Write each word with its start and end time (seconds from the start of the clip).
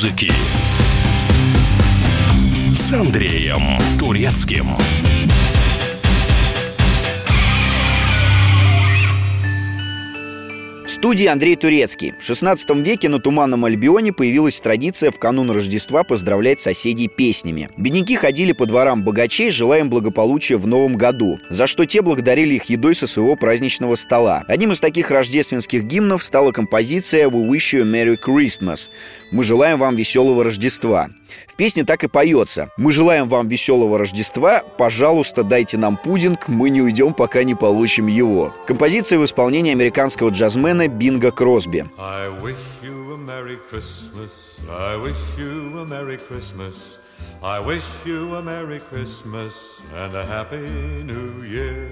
музыки 0.00 0.32
с 2.72 2.90
Андреем 2.90 3.78
Турецким. 3.98 5.09
Студии 11.00 11.24
Андрей 11.24 11.56
Турецкий. 11.56 12.12
В 12.20 12.22
16 12.22 12.70
веке 12.84 13.08
на 13.08 13.20
Туманном 13.20 13.64
Альбионе 13.64 14.12
появилась 14.12 14.60
традиция 14.60 15.10
в 15.10 15.18
канун 15.18 15.50
Рождества 15.50 16.04
поздравлять 16.04 16.60
соседей 16.60 17.08
песнями. 17.08 17.70
Бедняки 17.78 18.16
ходили 18.16 18.52
по 18.52 18.66
дворам 18.66 19.02
богачей, 19.02 19.50
желая 19.50 19.80
им 19.80 19.88
благополучия 19.88 20.58
в 20.58 20.66
новом 20.66 20.96
году, 20.96 21.40
за 21.48 21.66
что 21.66 21.86
те 21.86 22.02
благодарили 22.02 22.56
их 22.56 22.64
едой 22.64 22.94
со 22.94 23.06
своего 23.06 23.34
праздничного 23.34 23.94
стола. 23.94 24.44
Одним 24.46 24.72
из 24.72 24.80
таких 24.80 25.10
рождественских 25.10 25.84
гимнов 25.84 26.22
стала 26.22 26.52
композиция 26.52 27.30
«We 27.30 27.48
wish 27.48 27.72
you 27.72 27.80
a 27.80 27.84
Merry 27.84 28.18
Christmas». 28.22 28.90
«Мы 29.30 29.42
желаем 29.42 29.78
вам 29.78 29.96
веселого 29.96 30.44
Рождества». 30.44 31.08
В 31.46 31.56
песне 31.56 31.84
так 31.84 32.04
и 32.04 32.08
поется. 32.08 32.70
«Мы 32.76 32.92
желаем 32.92 33.28
вам 33.28 33.48
веселого 33.48 33.98
Рождества, 33.98 34.62
пожалуйста, 34.78 35.42
дайте 35.42 35.76
нам 35.78 35.96
пудинг, 35.96 36.48
мы 36.48 36.70
не 36.70 36.82
уйдем, 36.82 37.14
пока 37.14 37.44
не 37.44 37.54
получим 37.54 38.06
его». 38.06 38.54
Композиция 38.66 39.18
в 39.18 39.24
исполнении 39.24 39.72
американского 39.72 40.30
джазмена 40.30 40.88
Бинга 40.88 41.30
Кросби. 41.30 41.86
I 41.98 42.28
wish 42.42 42.56
you 42.82 43.14
a 43.14 43.16
Merry 43.16 43.58
Christmas, 43.70 44.30
I 44.68 44.96
wish 44.96 45.16
you 45.36 45.78
a 45.80 45.84
Merry 45.84 46.18
Christmas, 46.18 46.74
I 47.42 47.60
wish 47.60 47.84
you 48.04 48.34
a 48.36 48.42
Merry 48.42 48.80
Christmas 48.80 49.54
and 49.94 50.14
a 50.14 50.24
Happy 50.24 50.66
New 51.04 51.42
Year. 51.44 51.90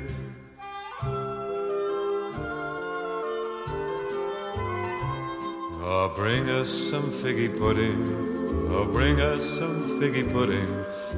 Oh, 5.91 6.13
bring 6.15 6.51
us 6.51 6.69
some 6.69 7.11
figgy 7.11 7.49
pudding. 7.49 8.38
Oh, 8.71 8.85
bring 8.85 9.19
us 9.19 9.43
some 9.43 9.99
figgy 9.99 10.31
pudding. 10.31 10.69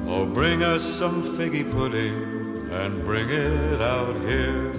Oh, 0.07 0.25
bring 0.25 0.63
us 0.63 0.83
some 0.83 1.21
figgy 1.21 1.69
pudding 1.69 2.69
and 2.71 3.03
bring 3.03 3.29
it 3.29 3.81
out 3.81 4.15
here. 4.21 4.71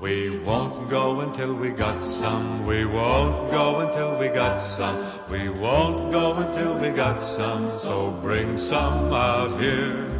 We 0.00 0.38
won't 0.38 0.88
go 0.88 1.20
until 1.20 1.54
we 1.54 1.70
got 1.70 2.02
some. 2.02 2.64
We 2.64 2.86
won't 2.86 3.50
go 3.50 3.80
until 3.80 4.16
we 4.18 4.28
got 4.28 4.58
some. 4.58 4.96
We 5.30 5.50
won't 5.50 6.10
go 6.10 6.34
until 6.36 6.78
we 6.78 6.90
got 6.90 7.20
some. 7.20 7.68
So 7.68 8.12
bring 8.22 8.56
some 8.56 9.12
out 9.12 9.60
here. 9.60 10.13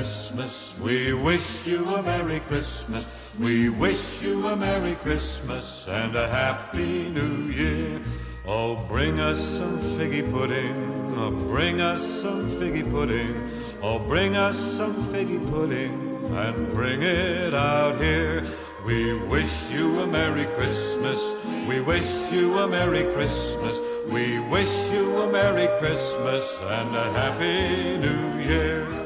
Christmas. 0.00 0.74
We 0.80 1.12
wish 1.12 1.66
you 1.66 1.84
a 1.94 2.02
Merry 2.02 2.40
Christmas. 2.48 3.14
We 3.38 3.68
wish 3.68 4.22
you 4.22 4.46
a 4.46 4.56
Merry 4.56 4.94
Christmas 4.94 5.86
and 5.88 6.16
a 6.16 6.26
Happy 6.26 7.10
New 7.10 7.52
Year. 7.52 8.00
Oh, 8.46 8.76
bring 8.88 9.20
us 9.20 9.38
some 9.38 9.78
figgy 9.78 10.24
pudding. 10.32 10.74
Oh, 11.18 11.30
bring 11.30 11.82
us 11.82 12.02
some 12.02 12.48
figgy 12.48 12.90
pudding. 12.90 13.50
Oh, 13.82 13.98
bring 13.98 14.36
us 14.36 14.58
some 14.58 14.94
figgy 14.94 15.38
pudding 15.50 15.92
and 16.32 16.72
bring 16.72 17.02
it 17.02 17.52
out 17.52 18.00
here. 18.00 18.42
We 18.86 19.12
wish 19.28 19.70
you 19.70 20.00
a 20.00 20.06
Merry 20.06 20.46
Christmas. 20.56 21.34
We 21.68 21.82
wish 21.82 22.32
you 22.32 22.58
a 22.58 22.66
Merry 22.66 23.04
Christmas. 23.12 23.78
We 24.08 24.38
wish 24.48 24.72
you 24.92 25.20
a 25.20 25.30
Merry 25.30 25.68
Christmas 25.78 26.58
and 26.62 26.96
a 26.96 27.12
Happy 27.12 27.98
New 27.98 28.40
Year. 28.40 28.99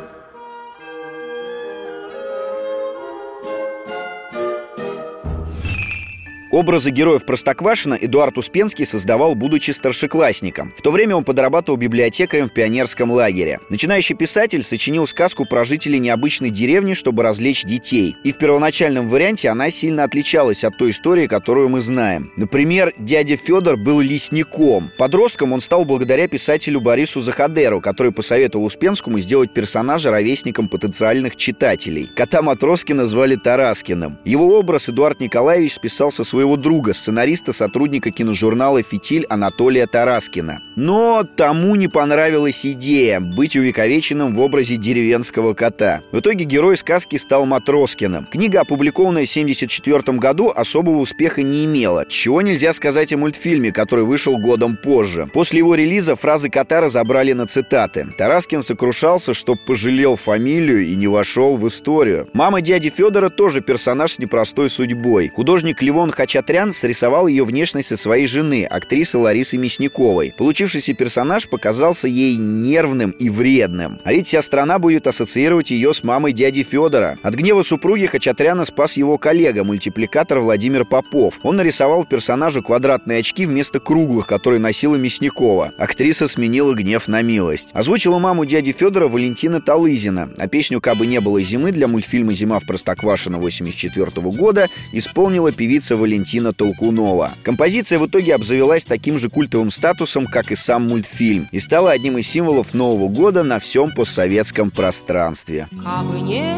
Образы 6.55 6.91
героев 6.91 7.25
Простоквашина 7.25 7.95
Эдуард 7.95 8.39
Успенский 8.39 8.87
создавал, 8.87 9.35
будучи 9.35 9.73
старшеклассником. 9.73 10.73
В 10.79 10.83
то 10.83 10.93
время 10.93 11.17
он 11.17 11.25
подрабатывал 11.25 11.77
библиотекарем 11.77 12.49
в 12.49 12.55
пионерском 12.55 13.11
лагере. 13.11 13.59
Начинающий 13.71 14.15
писатель 14.15 14.63
сочинил 14.63 15.09
сказку 15.09 15.47
про 15.47 15.65
жителей 15.65 15.99
необычной 15.99 16.51
деревни, 16.51 16.95
чтобы 16.95 17.25
развлечь 17.25 17.65
детей. 17.65 18.15
И 18.23 18.31
в 18.31 18.39
первоначальном 18.39 19.09
варианте 19.09 19.49
она 19.49 19.69
сильно 19.69 20.05
отличалась 20.05 20.63
от 20.63 20.77
той 20.77 20.91
истории, 20.91 21.27
которую 21.27 21.71
мы 21.71 21.81
знаем. 21.81 22.31
Например, 22.37 22.93
дядя 22.99 23.37
Федор 23.37 23.77
был 23.77 23.99
лесником. 23.99 24.93
Подростком 24.97 25.53
он 25.53 25.61
стал 25.61 25.85
благодаря 25.85 26.29
писателю 26.29 26.81
Борису 26.81 27.21
Захадеру, 27.21 27.81
который 27.81 28.13
посоветовал 28.13 28.67
Успенскому 28.67 29.19
сделать 29.19 29.53
персонажа 29.53 30.13
ровесником 30.13 30.69
потенциальных 30.69 31.35
читателей. 31.35 32.09
Кота 32.15 32.43
Матроски 32.43 32.93
назвали 32.93 33.35
Тараскиным. 33.35 34.19
Его 34.25 34.57
образ 34.57 34.89
Эдуард 34.89 35.19
Николаевич 35.19 35.73
списал 35.75 36.13
со 36.13 36.23
своего 36.23 36.44
своего 36.44 36.56
друга, 36.59 36.93
сценариста, 36.93 37.55
сотрудника 37.55 38.10
киножурнала 38.10 38.82
«Фитиль» 38.82 39.25
Анатолия 39.31 39.87
Тараскина. 39.87 40.60
Но 40.77 41.25
тому 41.25 41.75
не 41.75 41.88
понравилась 41.88 42.66
идея 42.66 43.19
быть 43.19 43.56
увековеченным 43.56 44.34
в 44.34 44.41
образе 44.41 44.77
деревенского 44.77 45.55
кота. 45.55 46.03
В 46.12 46.19
итоге 46.19 46.44
герой 46.44 46.77
сказки 46.77 47.16
стал 47.16 47.47
Матроскиным. 47.47 48.27
Книга, 48.31 48.60
опубликованная 48.60 49.25
в 49.25 49.31
1974 49.31 50.19
году, 50.19 50.53
особого 50.55 50.99
успеха 50.99 51.43
не 51.43 51.65
имела, 51.65 52.05
чего 52.10 52.43
нельзя 52.43 52.75
сказать 52.75 53.15
о 53.15 53.16
мультфильме, 53.16 53.72
который 53.72 54.05
вышел 54.05 54.37
годом 54.37 54.76
позже. 54.76 55.26
После 55.32 55.61
его 55.61 55.75
релиза 55.75 56.15
фразы 56.15 56.50
кота 56.50 56.82
разобрали 56.82 57.32
на 57.32 57.47
цитаты. 57.47 58.09
Тараскин 58.19 58.62
сокрушался, 58.62 59.32
что 59.32 59.56
пожалел 59.56 60.16
фамилию 60.16 60.84
и 60.84 60.94
не 60.94 61.06
вошел 61.06 61.56
в 61.56 61.66
историю. 61.69 62.28
Мама 62.34 62.61
дяди 62.61 62.91
Федора 62.91 63.31
тоже 63.31 63.62
персонаж 63.62 64.12
с 64.12 64.19
непростой 64.19 64.69
судьбой. 64.69 65.28
Художник 65.28 65.81
Левон 65.81 66.11
Хач 66.11 66.34
Хачатрян 66.34 66.72
срисовал 66.72 67.28
ее 67.28 67.45
внешность 67.45 67.87
со 67.87 67.97
своей 67.97 68.27
жены, 68.27 68.65
актрисы 68.65 69.19
Ларисы 69.19 69.56
Мясниковой. 69.56 70.34
Получившийся 70.37 70.93
персонаж 70.93 71.49
показался 71.49 72.09
ей 72.09 72.34
нервным 72.34 73.12
и 73.12 73.31
вредным. 73.31 74.00
А 74.03 74.12
ведь 74.12 74.27
вся 74.27 74.43
страна 74.43 74.81
будет 74.81 75.06
ассоциировать 75.06 75.71
ее 75.71 75.94
с 75.94 76.03
мамой 76.03 76.33
дяди 76.33 76.65
Федора. 76.65 77.19
От 77.23 77.34
гнева 77.34 77.62
супруги 77.62 78.06
Хачатряна 78.06 78.65
спас 78.65 78.97
его 78.97 79.17
коллега, 79.17 79.62
мультипликатор 79.62 80.41
Владимир 80.41 80.84
Попов. 80.84 81.39
Он 81.44 81.55
нарисовал 81.55 82.05
персонажу 82.05 82.65
квадратные 82.65 83.21
очки 83.21 83.47
вместо 83.47 83.78
круглых, 83.78 84.27
которые 84.27 84.59
носила 84.59 84.97
Мясникова. 84.97 85.73
Актриса 85.78 86.27
сменила 86.27 86.75
гнев 86.75 87.06
на 87.06 87.23
милость. 87.23 87.69
Озвучила 87.75 88.19
маму 88.19 88.44
дяди 88.44 88.73
Федора 88.73 89.06
Валентина 89.06 89.61
Талызина, 89.61 90.31
а 90.37 90.49
песню 90.49 90.81
«Кабы 90.81 91.06
не 91.06 91.21
было 91.21 91.41
зимы» 91.43 91.71
для 91.71 91.87
мультфильма 91.87 92.34
«Зима 92.34 92.59
в 92.59 92.67
Простоквашино» 92.67 93.39
84 93.39 94.11
года 94.33 94.67
исполнила 94.91 95.53
певица 95.53 95.97
Валентина 95.97 96.24
Валентина 96.25 96.55
Толкунова. 96.55 97.33
Композиция 97.43 97.99
в 97.99 98.07
итоге 98.07 98.35
обзавелась 98.35 98.87
таким 98.87 99.19
же 99.19 99.29
культовым 99.29 99.69
статусом, 99.69 100.25
как 100.25 100.53
и 100.53 100.55
сам 100.55 100.89
мультфильм, 100.89 101.49
и 101.53 101.59
стала 101.59 101.91
одним 101.91 102.17
из 102.17 102.27
символов 102.27 102.73
Нового 102.73 103.09
года 103.09 103.43
на 103.43 103.59
всем 103.59 103.93
постсоветском 103.93 104.71
пространстве. 104.71 105.69
Кабы 105.85 106.21
не 106.21 106.57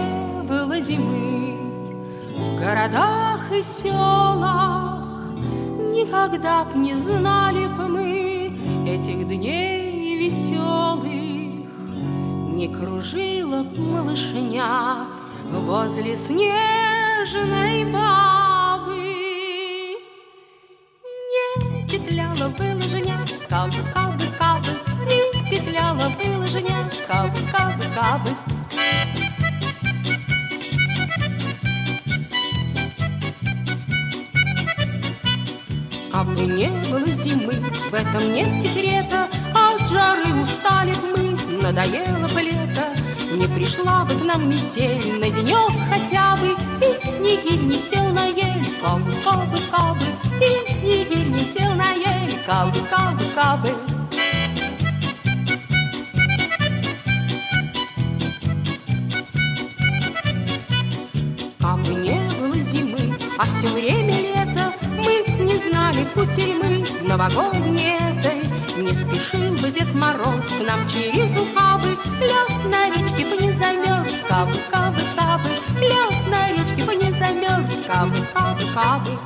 было 0.49 0.81
зимы 0.81 1.57
в 2.37 2.61
городах 2.61 3.41
и 3.53 3.61
селах, 3.61 5.03
Никогда 5.93 6.65
б 6.65 6.79
не 6.79 6.95
знали 6.95 7.67
б 7.67 7.89
мы 7.89 8.53
этих 8.87 9.27
дней 9.27 10.29
веселых, 10.29 11.03
Не 12.55 12.69
кружила 12.69 13.65
б 13.65 13.81
малышня 13.81 15.09
возле 15.51 16.17
снежной 16.17 17.85
бабы. 17.93 18.46
Петляла 21.97 22.49
было 22.49 22.83
женя, 22.83 23.19
кабы, 23.49 23.79
кабы, 23.95 24.25
кабы, 24.39 24.69
не 25.07 25.51
петляла 25.51 26.11
было 26.11 26.47
женя, 26.47 26.77
кабы, 27.09 27.39
кабы, 27.51 27.85
кабы. 27.95 28.31
Кабы 36.13 36.43
не 36.43 36.69
было 36.91 37.09
зимы, 37.09 37.55
в 37.91 37.95
этом 37.95 38.33
нет 38.33 38.59
секрета, 38.61 39.27
От 39.55 39.89
жары 39.89 40.35
устали 40.43 40.95
мы, 41.15 41.63
надоело 41.63 42.29
лето, 42.41 42.66
не 43.33 43.47
пришла 43.49 44.05
бы 44.05 44.15
к 44.15 44.25
нам 44.25 44.49
метель 44.49 45.19
на 45.19 45.29
денек 45.29 45.73
хотя 45.91 46.37
бы, 46.37 46.49
И 46.81 47.05
снегирь 47.05 47.63
не 47.63 47.77
сел 47.77 48.05
на 48.13 48.27
ель, 48.27 48.65
кабы, 48.81 49.13
кабы, 49.25 49.59
кабы, 49.71 50.05
И 50.41 50.71
снегирь 50.71 51.29
не 51.29 51.41
сел 51.41 51.75
на 51.75 51.93
ель, 51.93 52.35
кабы, 52.47 52.79
кабы, 52.89 53.25
кабы. 53.35 53.71
Кабы 61.61 61.95
не 61.95 62.21
было 62.39 62.55
зимы, 62.55 63.17
а 63.39 63.45
все 63.45 63.69
время 63.69 64.21
лето, 64.21 64.73
Мы 64.97 65.45
не 65.45 65.57
знали 65.69 66.07
кутерьмы 66.15 66.87
новогодние 67.07 67.99
это 67.99 68.36
не 68.87 68.93
спешил 68.93 69.53
бы 69.61 69.69
Дед 69.69 69.93
Мороз 69.97 70.47
к 70.47 70.65
нам 70.65 70.89
через 70.89 71.29
ухабы, 71.41 71.89
Лед 72.21 72.71
на 72.71 72.89
речке 72.89 73.27
бы 73.27 73.37
не 73.37 73.51
замерз, 73.51 74.23
кабы, 74.29 74.53
кабы, 74.71 75.01
кабы, 75.17 75.49
Лед 75.81 76.29
на 76.31 76.53
речке 76.53 76.85
бы 76.85 76.95
не 76.95 77.11
замерз, 77.19 77.85
кабы, 77.85 78.17
кабы, 78.33 78.63
кабы. 78.73 79.19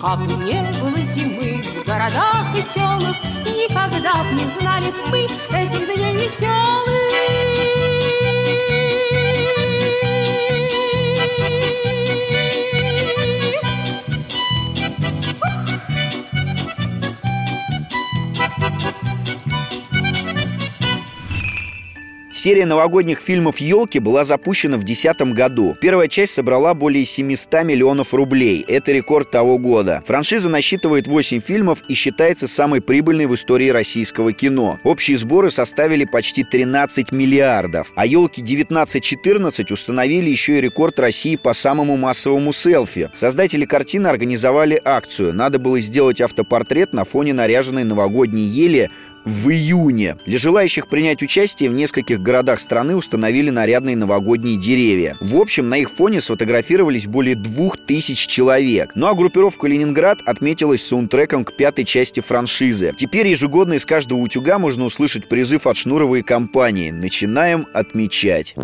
Кабы 0.00 0.44
не 0.44 0.62
было 0.80 0.98
зимы 0.98 1.60
в 1.64 1.84
городах 1.84 2.46
и 2.54 2.62
селах, 2.72 3.16
Никогда 3.44 4.22
б 4.22 4.34
не 4.34 4.48
знали 4.60 4.94
мы 5.10 5.24
этих 5.24 5.96
дней 5.96 6.14
веселых. 6.14 6.97
Серия 22.38 22.66
новогодних 22.66 23.18
фильмов 23.18 23.58
«Елки» 23.58 23.98
была 23.98 24.22
запущена 24.22 24.76
в 24.76 24.84
2010 24.84 25.34
году. 25.34 25.76
Первая 25.80 26.06
часть 26.06 26.34
собрала 26.34 26.72
более 26.72 27.04
700 27.04 27.64
миллионов 27.64 28.14
рублей. 28.14 28.64
Это 28.68 28.92
рекорд 28.92 29.28
того 29.28 29.58
года. 29.58 30.04
Франшиза 30.06 30.48
насчитывает 30.48 31.08
8 31.08 31.40
фильмов 31.40 31.82
и 31.88 31.94
считается 31.94 32.46
самой 32.46 32.80
прибыльной 32.80 33.26
в 33.26 33.34
истории 33.34 33.70
российского 33.70 34.32
кино. 34.32 34.78
Общие 34.84 35.16
сборы 35.16 35.50
составили 35.50 36.04
почти 36.04 36.44
13 36.44 37.10
миллиардов. 37.10 37.90
А 37.96 38.06
«Елки 38.06 38.40
1914» 38.40 39.72
установили 39.72 40.30
еще 40.30 40.58
и 40.58 40.60
рекорд 40.60 41.00
России 41.00 41.34
по 41.34 41.54
самому 41.54 41.96
массовому 41.96 42.52
селфи. 42.52 43.10
Создатели 43.14 43.64
картины 43.64 44.06
организовали 44.06 44.80
акцию. 44.84 45.34
Надо 45.34 45.58
было 45.58 45.80
сделать 45.80 46.20
автопортрет 46.20 46.92
на 46.92 47.02
фоне 47.02 47.34
наряженной 47.34 47.82
новогодней 47.82 48.44
ели 48.44 48.92
в 49.24 49.50
июне. 49.50 50.16
Для 50.26 50.38
желающих 50.38 50.88
принять 50.88 51.22
участие 51.22 51.70
в 51.70 51.74
нескольких 51.74 52.20
городах 52.20 52.60
страны 52.60 52.96
установили 52.96 53.50
нарядные 53.50 53.96
новогодние 53.96 54.56
деревья. 54.56 55.16
В 55.20 55.36
общем, 55.36 55.68
на 55.68 55.78
их 55.78 55.90
фоне 55.90 56.20
сфотографировались 56.20 57.06
более 57.06 57.34
двух 57.34 57.76
тысяч 57.76 58.26
человек. 58.26 58.92
Ну 58.94 59.06
а 59.06 59.14
группировка 59.14 59.66
«Ленинград» 59.66 60.20
отметилась 60.24 60.84
саундтреком 60.84 61.44
к 61.44 61.54
пятой 61.54 61.84
части 61.84 62.20
франшизы. 62.20 62.94
Теперь 62.96 63.28
ежегодно 63.28 63.74
из 63.74 63.84
каждого 63.84 64.18
утюга 64.18 64.58
можно 64.58 64.84
услышать 64.84 65.28
призыв 65.28 65.66
от 65.66 65.76
Шнуровой 65.76 66.22
компании. 66.22 66.90
Начинаем 66.90 67.66
отмечать. 67.72 68.54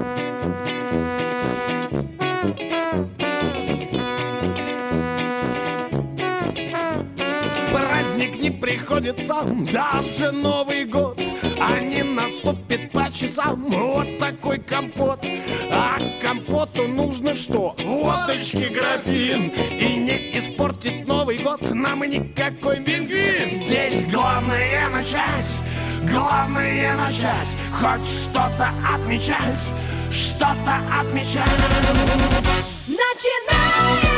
Праздник 8.14 8.40
не 8.40 8.50
приходится, 8.50 9.42
даже 9.72 10.30
Новый 10.30 10.84
год 10.84 11.18
А 11.60 11.80
не 11.80 12.04
наступит 12.04 12.92
по 12.92 13.10
часам. 13.12 13.64
Вот 13.66 14.06
такой 14.20 14.60
компот. 14.60 15.18
А 15.68 15.98
компоту 16.22 16.86
нужно 16.86 17.34
что? 17.34 17.74
Водочки 17.84 18.72
графин. 18.72 19.48
И 19.48 19.96
не 19.96 20.38
испортить 20.38 21.04
Новый 21.08 21.38
год 21.38 21.60
нам 21.72 22.04
никакой 22.04 22.84
пингвин. 22.84 23.50
Здесь 23.50 24.04
главное 24.06 24.88
начать, 24.90 25.60
главное 26.08 26.96
начать. 26.96 27.56
Хоть 27.72 28.08
что-то 28.08 28.70
отмечать, 28.94 29.72
что-то 30.12 30.78
отмечать. 31.00 31.50
Начинаем 32.86 34.13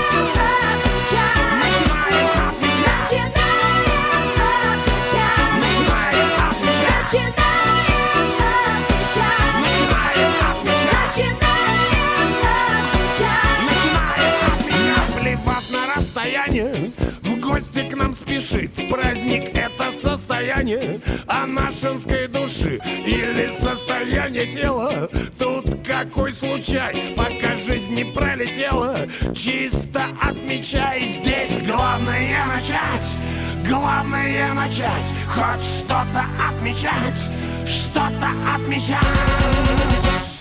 гости 17.56 17.88
к 17.88 17.96
нам 17.96 18.14
спешит. 18.14 18.70
Праздник 18.90 19.56
это 19.56 19.90
состояние. 20.02 21.00
Анашинской 21.26 22.28
души 22.28 22.78
Или 23.06 23.50
состояние 23.60 24.46
тела. 24.46 25.08
Тут 25.38 25.75
какой 25.86 26.32
случай? 26.32 27.14
Пока 27.16 27.54
жизнь 27.54 27.94
не 27.94 28.04
пролетела 28.04 28.98
Чисто 29.34 30.04
отмечай 30.20 31.06
Здесь 31.06 31.62
главное 31.62 32.44
начать 32.46 33.66
Главное 33.66 34.52
начать 34.52 35.14
Хоть 35.28 35.64
что-то 35.64 36.24
отмечать 36.48 37.30
Что-то 37.66 38.30
отмечать. 38.54 39.02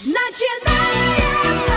Начинаем 0.03 1.74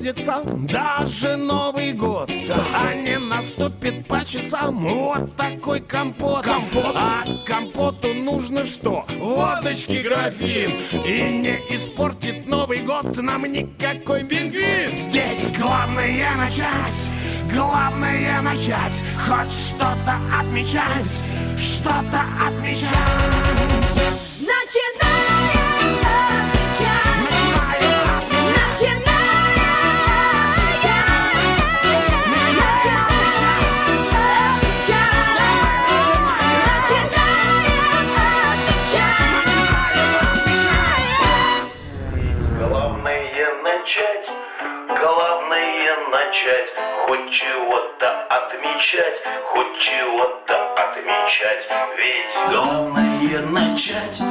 не 0.00 0.12
приходится, 0.12 0.42
даже 0.44 1.36
Новый 1.36 1.92
год 1.92 2.30
А 2.74 2.94
не 2.94 3.18
наступит 3.18 4.06
по 4.06 4.24
часам. 4.24 4.76
Вот 4.76 5.34
такой 5.36 5.80
компот, 5.80 6.46
А 6.46 7.24
компоту 7.46 8.14
нужно 8.14 8.66
что? 8.66 9.04
Водочки 9.18 10.02
графин. 10.02 10.70
И 11.04 11.38
не 11.38 11.56
испортит 11.74 12.46
Новый 12.46 12.80
год 12.80 13.16
нам 13.16 13.44
никакой 13.44 14.24
пингвин 14.24 14.90
Здесь 14.92 15.48
главное 15.58 16.36
начать 16.36 17.10
Главное 17.52 18.40
начать. 18.40 19.02
Хоть 19.26 19.52
что-то 19.52 20.16
отмечать 20.38 21.22
Что-то 21.58 22.22
отмечать. 22.46 22.88
Начинаем 24.40 25.52
отмечать, 26.00 27.18
Начинаем 27.20 28.08
отмечать 28.16 29.11
начать, 43.92 44.26
главное 44.88 45.96
начать, 46.10 46.68
хоть 47.06 47.30
чего-то 47.30 48.26
отмечать, 48.30 49.14
хоть 49.52 49.78
чего-то 49.80 50.54
отмечать, 50.76 51.66
ведь 51.98 52.52
главное 52.52 53.40
начать, 53.50 54.22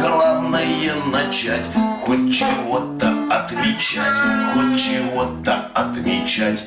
главное 0.00 0.94
начать, 1.12 1.66
хоть 2.00 2.34
чего-то 2.34 3.08
отмечать, 3.30 4.16
хоть 4.54 4.82
чего-то 4.82 5.70
отмечать. 5.74 6.64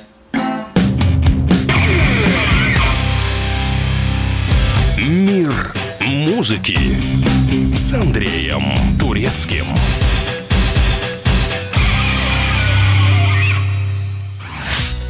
Мир 5.00 5.74
музыки 6.02 6.78
с 7.74 7.94
Андреем 7.94 8.74
Турецким. 9.00 9.66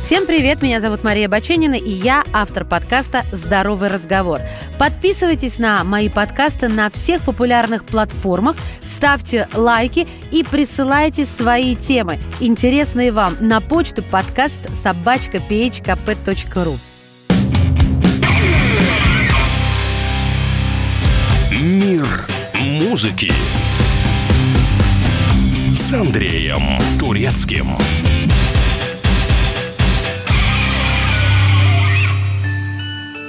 Всем 0.07 0.25
привет, 0.25 0.61
меня 0.61 0.79
зовут 0.79 1.03
Мария 1.03 1.27
Баченина, 1.27 1.73
и 1.73 1.89
я 1.89 2.23
автор 2.31 2.63
подкаста 2.63 3.23
«Здоровый 3.33 3.89
разговор». 3.89 4.39
Подписывайтесь 4.79 5.59
на 5.59 5.83
мои 5.83 6.07
подкасты 6.07 6.69
на 6.69 6.89
всех 6.89 7.23
популярных 7.23 7.83
платформах, 7.83 8.55
ставьте 8.81 9.49
лайки 9.53 10.07
и 10.31 10.45
присылайте 10.45 11.25
свои 11.25 11.75
темы, 11.75 12.19
интересные 12.39 13.11
вам, 13.11 13.35
на 13.41 13.59
почту 13.59 14.01
подкаст 14.01 14.73
собачка 14.73 15.39
phkp.ru. 15.39 16.77
Мир 21.51 22.07
музыки 22.53 23.33
с 25.73 25.91
Андреем 25.91 26.79
Турецким. 26.97 27.75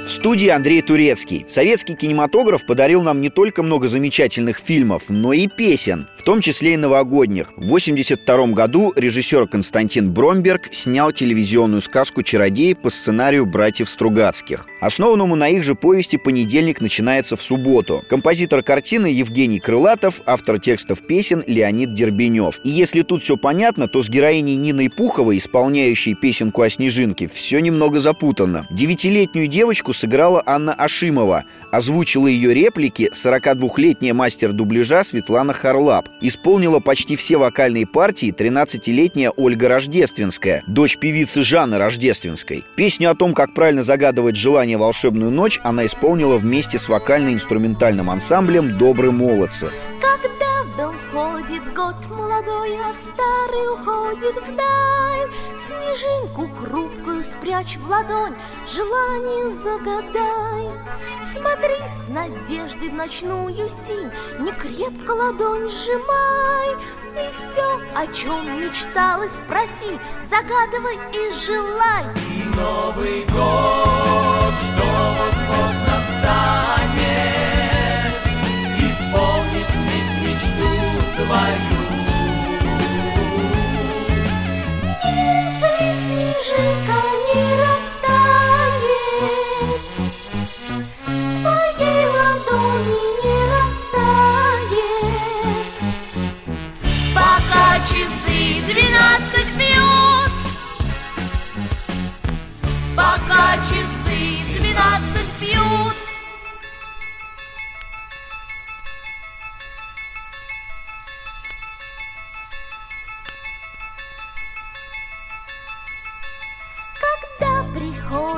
В 0.09 0.11
студии 0.11 0.49
Андрей 0.49 0.81
Турецкий. 0.81 1.45
Советский 1.49 1.95
кинематограф 1.95 2.65
подарил 2.65 3.03
нам 3.03 3.21
не 3.21 3.29
только 3.29 3.63
много 3.63 3.89
замечательных 3.89 4.57
фильмов, 4.57 5.03
но 5.11 5.35
и 5.35 5.49
песен, 5.49 6.09
в 6.17 6.23
том 6.23 6.41
числе 6.41 6.73
и 6.73 6.77
новогодних. 6.79 7.49
В 7.59 7.65
1982 7.65 8.47
году 8.55 8.95
режиссер 8.97 9.47
Константин 9.47 10.11
Бромберг 10.11 10.71
снял 10.73 11.13
телевизионную 11.13 11.83
сказку 11.83 12.23
«Чародей» 12.23 12.75
по 12.75 12.89
сценарию 12.89 13.45
братьев 13.45 13.91
Стругацких. 13.91 14.67
Основанному 14.81 15.37
на 15.37 15.51
их 15.51 15.63
же 15.63 15.75
повести 15.75 16.17
«Понедельник 16.17 16.81
начинается 16.81 17.37
в 17.37 17.43
субботу». 17.43 18.03
Композитор 18.09 18.63
картины 18.63 19.09
Евгений 19.09 19.61
Крылатов, 19.61 20.23
автор 20.25 20.59
текстов 20.59 21.07
песен 21.07 21.45
Леонид 21.47 21.93
Дербенев. 21.93 22.61
И 22.65 22.71
если 22.71 23.03
тут 23.03 23.23
все 23.23 23.37
понятно, 23.37 23.89
то 23.89 24.03
с 24.03 24.09
героиней 24.09 24.57
Ниной 24.57 24.89
Пуховой, 24.89 25.37
исполняющей 25.37 26.15
песенку 26.15 26.63
о 26.63 26.71
снежинке, 26.71 27.29
все 27.29 27.59
немного 27.59 28.01
запутанно. 28.01 28.67
Девятилетнюю 28.71 29.49
девочку 29.49 29.93
сыграла 29.99 30.43
Анна 30.47 30.73
Ашимова. 30.73 31.45
Озвучила 31.71 32.27
ее 32.27 32.55
реплики 32.55 33.11
42-летняя 33.13 34.15
мастер 34.15 34.53
дубляжа 34.53 35.05
Светлана 35.05 35.53
Харлап. 35.53 36.09
Исполнила 36.21 36.81
почти 36.81 37.17
все 37.17 37.37
вокальные 37.37 37.87
партии 37.87 38.35
13-летняя 38.37 39.31
Ольга 39.31 39.69
Рождественская, 39.69 40.63
дочь 40.67 40.97
певицы 40.97 41.43
Жанны 41.43 41.79
Рождественской. 41.79 42.65
Песню 42.77 43.11
о 43.11 43.15
том, 43.15 43.35
как 43.35 43.53
правильно 43.55 43.83
загадывать 43.83 44.37
желание 44.37 44.79
волшебную 44.79 45.31
ночь, 45.31 45.61
она 45.63 45.85
исполнила 45.85 46.37
вместе 46.37 46.79
с 46.79 46.89
вокально-инструментальным 46.89 48.09
ансамблем 48.09 48.79
«Добрые 48.79 49.13
молодцы». 49.13 49.69
Когда 50.01 50.63
в 50.65 50.77
дом 50.77 50.95
входит 51.11 51.75
год 51.75 51.97
молодой, 52.39 52.79
а 52.79 52.95
старый 52.95 53.73
уходит 53.75 54.37
вдаль, 54.47 55.31
Снежинку 55.57 56.49
хрупкую 56.49 57.23
спрячь 57.23 57.77
в 57.77 57.89
ладонь, 57.89 58.35
желание 58.67 59.51
загадай. 59.63 60.71
Смотри 61.33 61.79
с 61.87 62.09
надеждой 62.09 62.91
в 62.91 62.95
ночную 62.95 63.69
стень, 63.69 64.11
не 64.39 64.53
крепко 64.53 65.11
ладонь 65.13 65.69
сжимай, 65.69 66.77
И 67.15 67.31
все, 67.33 67.81
о 67.95 68.07
чем 68.13 68.61
мечталось, 68.61 69.39
проси, 69.47 69.99
загадывай 70.31 70.99
и 71.13 71.33
желай. 71.33 72.05
Новый 72.55 73.25
год, 73.25 74.55
что 74.67 74.87
вот-вот 75.19 75.75
настанет, 75.89 77.09
исполнит 78.79 79.71
мечту 80.23 80.71
твою. 81.17 81.78
Снежинка 86.59 86.79
не 86.83 86.88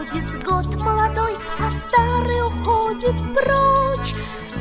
приходит 0.01 0.45
год 0.45 0.67
молодой, 0.83 1.35
а 1.59 1.71
старый 1.89 2.43
уходит 2.43 3.17
прочь, 3.35 4.15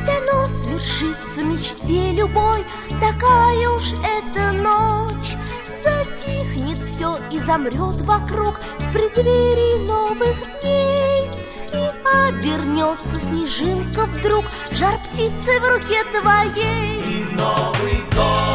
Дано 0.06 0.46
свершится 0.64 1.44
мечте 1.44 2.12
любой, 2.14 2.66
такая 3.00 3.70
уж 3.70 3.94
эта 4.04 4.52
ночь. 4.58 5.36
Затихнет 5.84 6.78
все 6.80 7.18
и 7.32 7.40
замрет 7.40 8.02
вокруг 8.02 8.56
в 8.80 8.94
преддверии 8.94 9.88
новых 9.88 10.36
дней. 10.62 11.30
И 11.72 11.90
обернется 12.28 13.20
снежинка 13.20 14.06
вдруг 14.06 14.46
жар 14.72 14.98
птицы 15.06 15.60
в 15.60 15.68
руке 15.68 16.02
твоей. 16.20 17.02
И 17.02 17.24
Новый 17.34 18.02
год, 18.16 18.49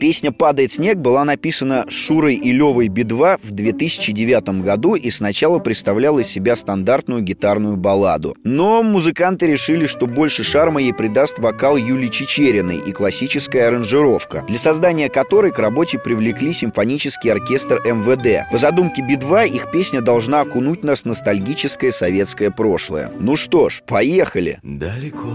Песня 0.00 0.32
«Падает 0.32 0.72
снег» 0.72 0.96
была 0.96 1.26
написана 1.26 1.84
Шурой 1.90 2.34
и 2.34 2.52
Левой 2.52 2.88
Би-2 2.88 3.38
в 3.42 3.50
2009 3.50 4.62
году 4.62 4.94
и 4.94 5.10
сначала 5.10 5.58
представляла 5.58 6.20
из 6.20 6.28
себя 6.28 6.56
стандартную 6.56 7.20
гитарную 7.20 7.76
балладу. 7.76 8.34
Но 8.42 8.82
музыканты 8.82 9.46
решили, 9.46 9.84
что 9.84 10.06
больше 10.06 10.42
шарма 10.42 10.80
ей 10.80 10.94
придаст 10.94 11.38
вокал 11.38 11.76
Юлии 11.76 12.08
Чечериной 12.08 12.78
и 12.78 12.92
классическая 12.92 13.68
аранжировка, 13.68 14.42
для 14.48 14.56
создания 14.56 15.10
которой 15.10 15.52
к 15.52 15.58
работе 15.58 15.98
привлекли 15.98 16.54
симфонический 16.54 17.30
оркестр 17.30 17.82
МВД. 17.84 18.50
По 18.50 18.56
задумке 18.56 19.02
Би-2 19.02 19.48
их 19.50 19.70
песня 19.70 20.00
должна 20.00 20.40
окунуть 20.40 20.82
нас 20.82 21.02
в 21.02 21.04
ностальгическое 21.04 21.90
советское 21.90 22.50
прошлое. 22.50 23.12
Ну 23.20 23.36
что 23.36 23.68
ж, 23.68 23.82
поехали! 23.86 24.60
Далеко, 24.62 25.28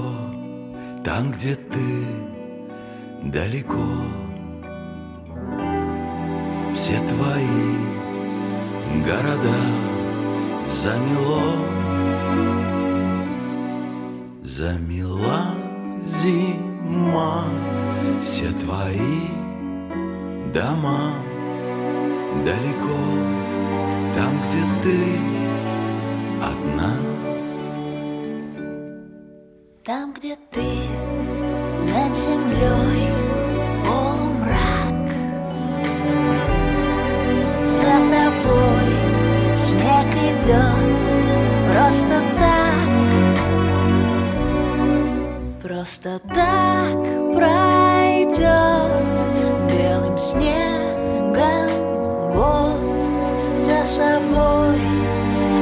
там, 1.04 1.32
где 1.34 1.54
ты, 1.54 3.30
далеко 3.30 4.25
Все 6.76 7.00
твои 7.08 7.78
города 9.06 9.56
замело 10.68 11.56
Замела 14.44 15.56
зима 16.04 17.46
Все 18.22 18.52
твои 18.52 19.28
дома 20.54 21.16
Далеко, 22.44 23.00
там, 24.14 24.40
где 24.44 24.62
ты 24.84 25.00
одна. 26.44 26.98
Там, 29.84 30.14
где 30.14 30.36
ты 30.52 30.68
над 31.92 32.16
землей 32.16 33.25
идет 40.36 41.02
просто 41.72 42.22
так 42.40 42.76
Просто 45.62 46.20
так 46.34 47.00
пройдет 47.34 49.08
белым 49.70 50.18
снегом 50.18 51.70
год 52.34 53.04
За 53.60 53.86
собой 53.86 54.80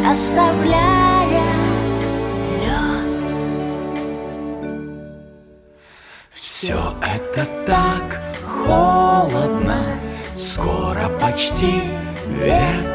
оставляя 0.06 1.44
лед 2.60 3.24
Все 6.32 6.78
это 7.02 7.48
так 7.66 8.22
холодно, 8.66 10.00
скоро 10.36 11.10
почти 11.20 11.82
век. 12.28 12.93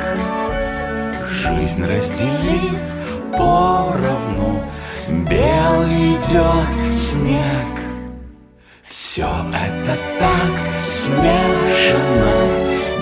Жизнь 1.49 1.83
разделив 1.83 2.78
поровну, 3.33 4.62
белый 5.09 6.12
идет 6.12 6.95
снег. 6.95 7.73
Все 8.87 9.26
это 9.55 9.97
так 10.19 10.78
смешано. 10.78 12.35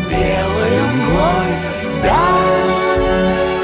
Белой 0.08 0.80
мглой, 0.94 1.52
да. 2.04 2.28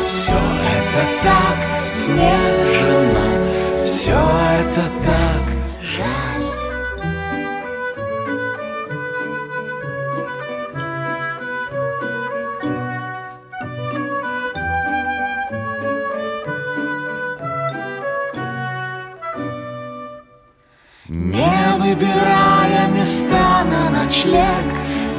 Все 0.01 0.35
это 0.35 1.03
так 1.23 1.59
снежно. 1.95 3.25
Все 3.81 4.19
это 4.59 4.85
так 5.05 5.32
места 23.13 23.65
на 23.65 23.91
ночлег. 23.91 24.67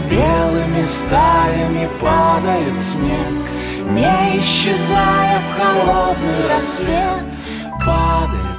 Белыми 0.10 0.84
стаями 0.84 1.90
падает 2.00 2.78
снег 2.78 3.48
Не 3.90 4.40
исчезая 4.40 5.42
в 5.42 5.58
холодный 5.58 6.48
рассвет. 6.48 7.24
Падает, 7.86 8.53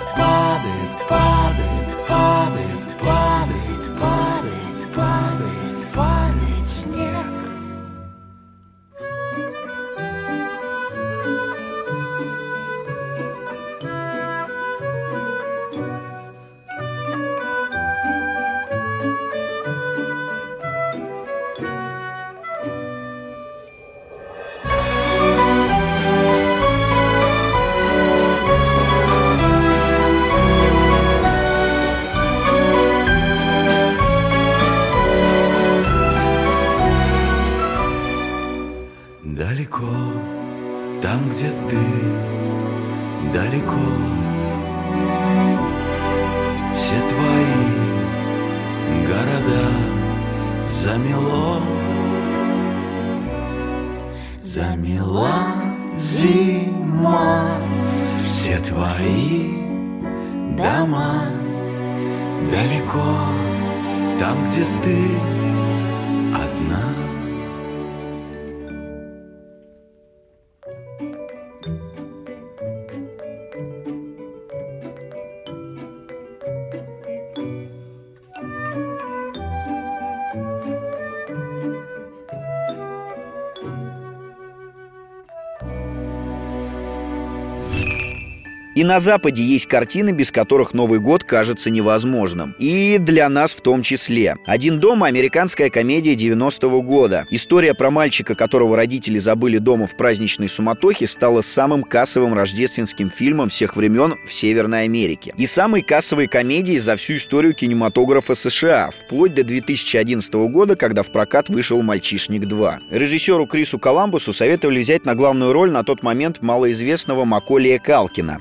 На 88.84 88.98
Западе 88.98 89.42
есть 89.42 89.64
картины, 89.64 90.10
без 90.10 90.30
которых 90.30 90.74
Новый 90.74 91.00
год 91.00 91.24
кажется 91.24 91.70
невозможным. 91.70 92.54
И 92.58 92.98
для 92.98 93.30
нас 93.30 93.52
в 93.52 93.62
том 93.62 93.80
числе. 93.80 94.36
«Один 94.44 94.78
дома»— 94.78 95.06
американская 95.08 95.70
комедия 95.70 96.12
90-го 96.12 96.82
года. 96.82 97.24
История 97.30 97.72
про 97.72 97.90
мальчика, 97.90 98.34
которого 98.34 98.76
родители 98.76 99.18
забыли 99.18 99.56
дома 99.56 99.86
в 99.86 99.96
праздничной 99.96 100.50
суматохе, 100.50 101.06
стала 101.06 101.40
самым 101.40 101.82
кассовым 101.82 102.34
рождественским 102.34 103.08
фильмом 103.08 103.48
всех 103.48 103.74
времен 103.74 104.16
в 104.26 104.30
Северной 104.30 104.84
Америке. 104.84 105.32
И 105.38 105.46
самой 105.46 105.80
кассовой 105.80 106.26
комедией 106.26 106.78
за 106.78 106.96
всю 106.96 107.14
историю 107.14 107.54
кинематографа 107.54 108.34
США, 108.34 108.90
вплоть 108.90 109.32
до 109.32 109.44
2011 109.44 110.34
года, 110.34 110.76
когда 110.76 111.02
в 111.02 111.06
прокат 111.06 111.48
вышел 111.48 111.80
«Мальчишник 111.80 112.42
2». 112.42 112.80
Режиссеру 112.90 113.46
Крису 113.46 113.78
Коламбусу 113.78 114.34
советовали 114.34 114.80
взять 114.80 115.06
на 115.06 115.14
главную 115.14 115.54
роль 115.54 115.70
на 115.70 115.84
тот 115.84 116.02
момент 116.02 116.42
малоизвестного 116.42 117.24
Маколия 117.24 117.78
Калкина. 117.78 118.40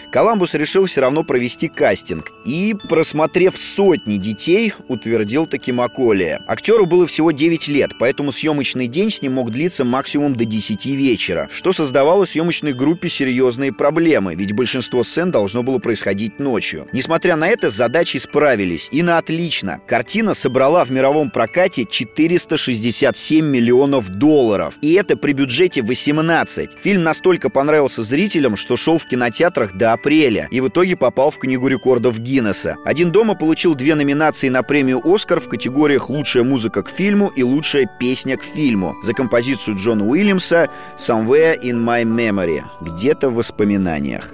Коламбус 0.11 0.53
решил 0.55 0.85
все 0.85 1.01
равно 1.01 1.23
провести 1.23 1.69
кастинг 1.69 2.31
и, 2.43 2.75
просмотрев 2.89 3.57
сотни 3.57 4.17
детей, 4.17 4.73
утвердил 4.89 5.45
таки 5.45 5.71
Маколия. 5.71 6.41
Актеру 6.47 6.85
было 6.85 7.05
всего 7.05 7.31
9 7.31 7.69
лет, 7.69 7.91
поэтому 7.97 8.33
съемочный 8.33 8.87
день 8.87 9.09
с 9.09 9.21
ним 9.21 9.33
мог 9.33 9.51
длиться 9.51 9.85
максимум 9.85 10.35
до 10.35 10.43
10 10.43 10.85
вечера, 10.87 11.47
что 11.53 11.71
создавало 11.71 12.25
съемочной 12.25 12.73
группе 12.73 13.07
серьезные 13.07 13.71
проблемы, 13.71 14.35
ведь 14.35 14.51
большинство 14.51 15.05
сцен 15.05 15.31
должно 15.31 15.63
было 15.63 15.79
происходить 15.79 16.39
ночью. 16.39 16.87
Несмотря 16.91 17.37
на 17.37 17.47
это, 17.47 17.69
с 17.69 17.73
задачей 17.73 18.19
справились, 18.19 18.89
и 18.91 19.03
на 19.03 19.17
отлично. 19.17 19.79
Картина 19.87 20.33
собрала 20.33 20.83
в 20.83 20.91
мировом 20.91 21.31
прокате 21.31 21.85
467 21.89 23.45
миллионов 23.45 24.09
долларов, 24.09 24.73
и 24.81 24.91
это 24.93 25.15
при 25.15 25.31
бюджете 25.31 25.81
18. 25.81 26.71
Фильм 26.81 27.03
настолько 27.03 27.49
понравился 27.49 28.03
зрителям, 28.03 28.57
что 28.57 28.75
шел 28.75 28.97
в 28.97 29.05
кинотеатрах 29.05 29.73
до 29.77 29.93
апреля 30.01 30.47
и 30.51 30.61
в 30.61 30.67
итоге 30.67 30.95
попал 30.95 31.29
в 31.29 31.37
Книгу 31.37 31.67
рекордов 31.67 32.19
Гиннесса. 32.19 32.77
«Один 32.83 33.11
дома» 33.11 33.35
получил 33.35 33.75
две 33.75 33.95
номинации 33.95 34.49
на 34.49 34.63
премию 34.63 35.01
«Оскар» 35.03 35.39
в 35.39 35.47
категориях 35.47 36.09
«Лучшая 36.09 36.43
музыка 36.43 36.81
к 36.81 36.89
фильму» 36.89 37.27
и 37.27 37.43
«Лучшая 37.43 37.87
песня 37.99 38.37
к 38.37 38.43
фильму» 38.43 38.95
за 39.03 39.13
композицию 39.13 39.77
Джона 39.77 40.07
Уильямса 40.07 40.69
«Somewhere 40.97 41.55
in 41.61 41.75
my 41.85 42.03
memory»— 42.03 42.63
«Где-то 42.81 43.29
в 43.29 43.35
воспоминаниях». 43.35 44.33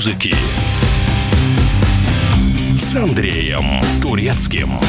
Музыки 0.00 0.34
с 2.74 2.96
Андреем 2.96 3.82
Турецким. 4.00 4.80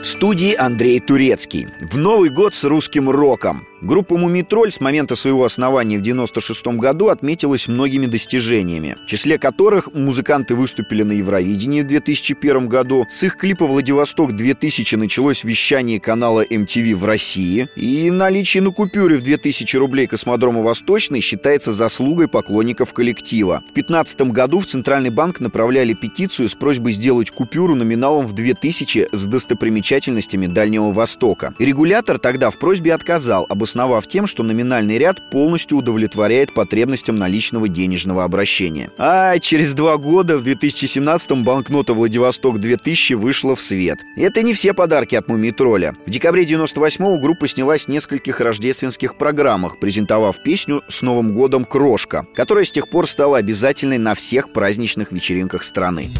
В 0.00 0.04
студии 0.04 0.52
Андрей 0.56 0.98
Турецкий. 0.98 1.68
В 1.80 1.96
Новый 1.96 2.30
год 2.30 2.56
с 2.56 2.64
русским 2.64 3.08
роком. 3.08 3.64
Группа 3.82 4.16
«Мумитроль» 4.16 4.70
с 4.70 4.80
момента 4.80 5.16
своего 5.16 5.44
основания 5.44 5.98
в 5.98 6.02
96 6.02 6.64
году 6.78 7.08
отметилась 7.08 7.66
многими 7.66 8.06
достижениями, 8.06 8.96
в 9.04 9.08
числе 9.08 9.38
которых 9.38 9.92
музыканты 9.92 10.54
выступили 10.54 11.02
на 11.02 11.10
Евровидении 11.10 11.82
в 11.82 11.88
2001 11.88 12.68
году, 12.68 13.08
с 13.10 13.24
их 13.24 13.36
клипа 13.36 13.66
«Владивосток-2000» 13.66 14.96
началось 14.96 15.42
вещание 15.42 15.98
канала 15.98 16.44
MTV 16.44 16.94
в 16.94 17.04
России, 17.04 17.68
и 17.74 18.08
наличие 18.12 18.62
на 18.62 18.70
купюре 18.70 19.16
в 19.16 19.24
2000 19.24 19.76
рублей 19.76 20.06
космодрома 20.06 20.62
«Восточный» 20.62 21.20
считается 21.20 21.72
заслугой 21.72 22.28
поклонников 22.28 22.92
коллектива. 22.92 23.64
В 23.70 23.74
2015 23.74 24.20
году 24.30 24.60
в 24.60 24.66
Центральный 24.66 25.10
банк 25.10 25.40
направляли 25.40 25.94
петицию 25.94 26.48
с 26.48 26.54
просьбой 26.54 26.92
сделать 26.92 27.32
купюру 27.32 27.74
номиналом 27.74 28.28
в 28.28 28.32
2000 28.32 29.08
с 29.10 29.26
достопримечательностями 29.26 30.46
Дальнего 30.46 30.92
Востока. 30.92 31.52
Регулятор 31.58 32.20
тогда 32.20 32.52
в 32.52 32.60
просьбе 32.60 32.94
отказал, 32.94 33.44
обосновав 33.48 33.71
тем, 34.08 34.26
что 34.26 34.42
номинальный 34.42 34.98
ряд 34.98 35.30
полностью 35.30 35.78
удовлетворяет 35.78 36.52
потребностям 36.52 37.16
наличного 37.16 37.68
денежного 37.68 38.24
обращения. 38.24 38.90
А 38.98 39.38
через 39.38 39.74
два 39.74 39.96
года, 39.96 40.38
в 40.38 40.46
2017-м, 40.46 41.44
банкнота 41.44 41.94
«Владивосток-2000» 41.94 43.16
вышла 43.16 43.56
в 43.56 43.60
свет. 43.60 43.98
Это 44.16 44.42
не 44.42 44.52
все 44.54 44.74
подарки 44.74 45.14
от 45.14 45.28
«Мумий-тролля». 45.28 45.96
В 46.06 46.10
декабре 46.10 46.44
98-го 46.44 47.18
группа 47.18 47.48
снялась 47.48 47.84
в 47.84 47.88
нескольких 47.88 48.40
рождественских 48.40 49.16
программах, 49.16 49.78
презентовав 49.78 50.42
песню 50.42 50.82
«С 50.88 51.02
Новым 51.02 51.32
годом 51.32 51.64
Крошка», 51.64 52.26
которая 52.34 52.64
с 52.64 52.72
тех 52.72 52.88
пор 52.88 53.08
стала 53.08 53.38
обязательной 53.38 53.98
на 53.98 54.14
всех 54.14 54.52
праздничных 54.52 55.12
вечеринках 55.12 55.64
страны. 55.64 56.10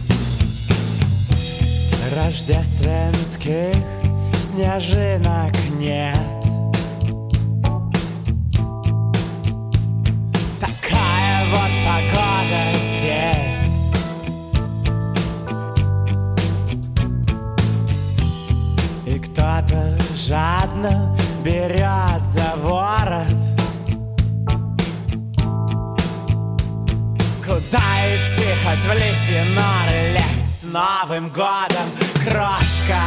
Рождественских 2.14 3.74
снежинок 4.42 5.52
нет 5.78 6.41
кто-то 19.62 19.96
жадно 20.14 21.16
берет 21.44 22.24
за 22.24 22.54
ворот. 22.56 23.26
Куда 27.44 27.84
идти, 28.08 28.48
хоть 28.64 28.84
в 28.84 28.92
лисьи 28.94 29.42
норы 29.54 30.00
лезть 30.14 30.60
С 30.60 30.62
Новым 30.64 31.28
годом, 31.28 31.88
крошка. 32.24 33.02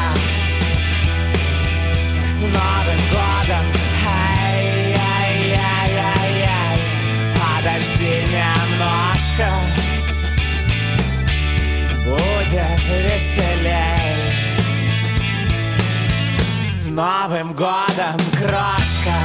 С 2.23 2.41
Новым 2.41 3.01
годом, 3.09 3.65
ай-яй-яй-яй-яй 4.07 6.79
Подожди 7.33 8.13
немножко. 8.31 9.47
Будет 12.05 12.81
веселей 12.89 13.84
Новым 16.95 17.51
годом, 17.51 18.15
крошка. 18.31 19.19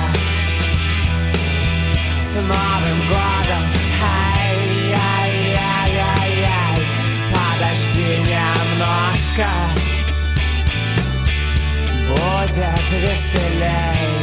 С 2.21 2.35
Новым 2.35 2.99
годом, 3.09 3.65
ай-яй-яй-яй-яй. 4.03 6.83
Подожди 7.31 8.27
немножко. 8.27 9.47
Будет 12.09 12.89
веселей 12.91 14.20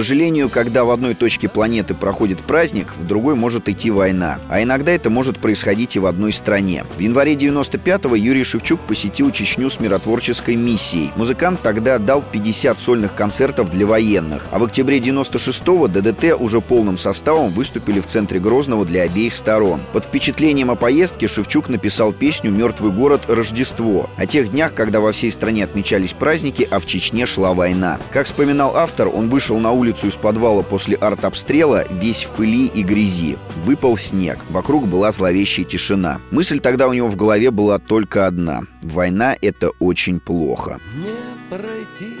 сожалению, 0.00 0.48
когда 0.48 0.84
в 0.84 0.90
одной 0.90 1.14
точке 1.14 1.46
планеты 1.46 1.92
проходит 1.94 2.38
праздник, 2.38 2.94
в 2.98 3.06
другой 3.06 3.34
может 3.34 3.68
идти 3.68 3.90
война. 3.90 4.38
А 4.48 4.62
иногда 4.62 4.92
это 4.92 5.10
может 5.10 5.38
происходить 5.38 5.94
и 5.94 5.98
в 5.98 6.06
одной 6.06 6.32
стране. 6.32 6.86
В 6.96 7.00
январе 7.00 7.34
95-го 7.34 8.14
Юрий 8.14 8.42
Шевчук 8.42 8.80
посетил 8.80 9.30
Чечню 9.30 9.68
с 9.68 9.78
миротворческой 9.78 10.56
миссией. 10.56 11.10
Музыкант 11.16 11.60
тогда 11.62 11.98
дал 11.98 12.22
50 12.22 12.80
сольных 12.80 13.14
концертов 13.14 13.70
для 13.70 13.86
военных. 13.86 14.46
А 14.50 14.58
в 14.58 14.64
октябре 14.64 15.00
96-го 15.00 15.86
ДДТ 15.86 16.34
уже 16.40 16.62
полным 16.62 16.96
составом 16.96 17.50
выступили 17.50 18.00
в 18.00 18.06
центре 18.06 18.40
Грозного 18.40 18.86
для 18.86 19.02
обеих 19.02 19.34
сторон. 19.34 19.82
Под 19.92 20.06
впечатлением 20.06 20.70
о 20.70 20.76
поездке 20.76 21.28
Шевчук 21.28 21.68
написал 21.68 22.14
песню 22.14 22.50
«Мертвый 22.50 22.90
город. 22.90 23.26
Рождество» 23.28 24.08
о 24.16 24.24
тех 24.24 24.50
днях, 24.50 24.72
когда 24.72 25.00
во 25.00 25.12
всей 25.12 25.30
стране 25.30 25.62
отмечались 25.62 26.14
праздники, 26.14 26.66
а 26.70 26.80
в 26.80 26.86
Чечне 26.86 27.26
шла 27.26 27.52
война. 27.52 27.98
Как 28.10 28.24
вспоминал 28.24 28.76
автор, 28.76 29.08
он 29.08 29.28
вышел 29.28 29.58
на 29.58 29.72
улицу 29.72 29.89
из 29.90 30.14
подвала 30.14 30.62
после 30.62 30.96
артобстрела 30.96 31.86
весь 31.90 32.24
в 32.24 32.30
пыли 32.30 32.66
и 32.66 32.82
грязи. 32.82 33.38
Выпал 33.64 33.96
снег. 33.96 34.38
Вокруг 34.48 34.86
была 34.86 35.10
зловещая 35.10 35.64
тишина. 35.64 36.20
Мысль 36.30 36.60
тогда 36.60 36.88
у 36.88 36.92
него 36.92 37.08
в 37.08 37.16
голове 37.16 37.50
была 37.50 37.78
только 37.78 38.26
одна. 38.26 38.62
Война— 38.82 39.36
это 39.40 39.70
очень 39.78 40.20
плохо. 40.20 40.80
Не 40.96 41.16
пройти 41.50 42.16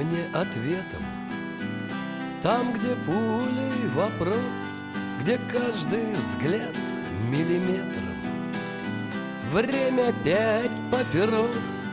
мне 0.00 0.24
ответом 0.32 1.04
Там, 2.42 2.72
где 2.72 2.94
пулей 3.06 3.88
вопрос 3.94 4.36
Где 5.20 5.38
каждый 5.52 6.12
взгляд 6.14 6.76
миллиметром 7.28 8.16
Время 9.52 10.14
пять 10.24 10.70
папирос 10.90 11.86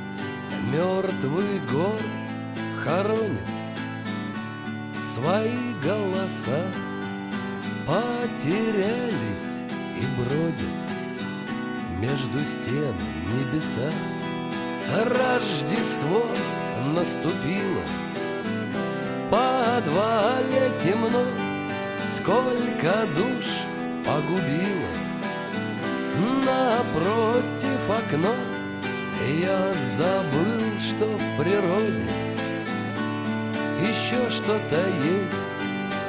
Мертвый 0.71 1.59
город 1.71 2.01
хоронит 2.83 3.56
Свои 5.17 5.73
голоса 5.83 6.61
Потерялись 7.87 9.63
и 9.99 10.05
бродят 10.15 10.77
Между 11.99 12.39
стен 12.39 12.93
небеса. 13.33 13.89
Рождество 14.93 16.23
наступило 16.93 17.81
В 19.07 19.29
подвале 19.31 20.71
темно 20.83 21.25
Сколько 22.05 23.07
душ 23.15 23.65
погубило. 24.05 24.93
Напротив 26.45 27.89
окно 27.89 28.35
Я 29.27 29.73
забыл, 29.97 30.79
что 30.79 31.05
в 31.05 31.43
природе 31.43 32.26
Еще 33.79 34.29
что-то 34.29 34.87
есть. 35.03 35.47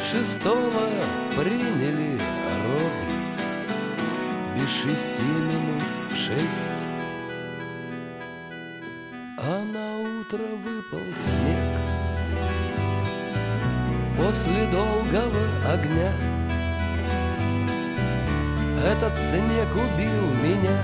Шестого 0.01 0.89
приняли 1.37 2.19
роды. 2.65 3.09
Без 4.55 4.69
шести 4.71 5.23
минут 5.23 5.83
в 6.11 6.17
шесть. 6.17 6.69
А 9.37 9.63
на 9.65 10.21
утро 10.21 10.39
выпал 10.39 11.07
снег. 11.15 11.79
После 14.17 14.67
долгого 14.73 15.73
огня 15.73 16.13
Этот 18.85 19.19
снег 19.19 19.69
убил 19.75 20.23
меня. 20.43 20.81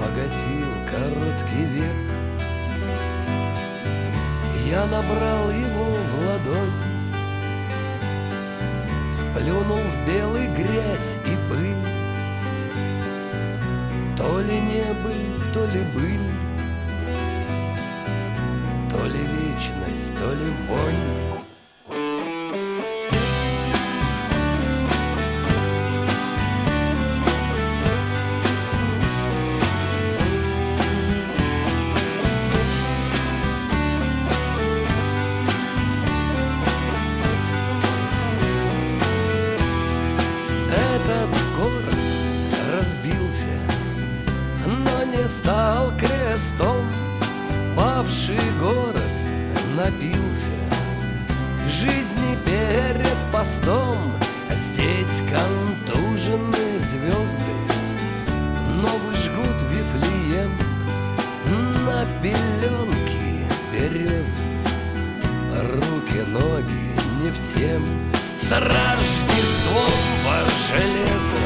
Погасил 0.00 0.68
короткий 0.90 1.64
век 1.64 2.17
Я 4.68 4.84
набрал 4.84 5.50
его 5.50 5.84
в 5.84 6.26
ладонь 6.26 6.72
Сплюнул 9.10 9.78
в 9.78 10.06
белый 10.06 10.46
грязь 10.48 11.16
и 11.24 11.34
пыль 11.48 11.86
То 14.18 14.40
ли 14.40 14.60
не 14.60 14.92
быль, 15.02 15.52
то 15.54 15.64
ли 15.64 15.80
быль 15.94 16.30
То 18.90 19.06
ли 19.06 19.20
вечность, 19.20 20.12
то 20.18 20.34
ли 20.34 20.52
вонь 20.68 21.37
звезды 56.88 57.54
новый 58.80 59.14
жгут 59.14 59.60
Вифлеем 59.70 60.50
на 61.84 62.06
пеленки 62.22 63.46
березы. 63.70 64.48
Руки, 65.60 66.22
ноги 66.28 66.94
не 67.20 67.30
всем 67.32 67.84
с 68.38 68.50
Рождеством 68.50 69.98
во 70.24 70.38
железо 70.66 71.44